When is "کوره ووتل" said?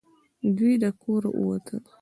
1.01-1.83